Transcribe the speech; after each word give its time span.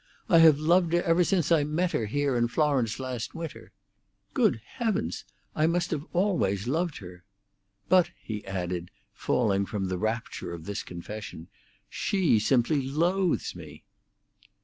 I 0.29 0.39
have 0.39 0.57
loved 0.59 0.93
her 0.93 1.03
ever 1.03 1.23
since 1.23 1.51
I 1.51 1.63
met 1.63 1.91
her 1.91 2.07
here 2.07 2.35
in 2.35 2.47
Florence 2.47 2.99
last 2.99 3.35
winter. 3.35 3.71
Good 4.33 4.59
heavens! 4.65 5.25
I 5.55 5.67
must 5.67 5.91
have 5.91 6.03
always 6.11 6.67
loved 6.67 6.97
her! 6.97 7.23
But," 7.87 8.09
he 8.19 8.43
added, 8.47 8.89
falling 9.13 9.67
from 9.67 9.89
the 9.89 9.99
rapture 9.99 10.53
of 10.55 10.65
this 10.65 10.81
confession, 10.81 11.49
"she 11.87 12.39
simply 12.39 12.81
loathes 12.81 13.55
me!" 13.55 13.83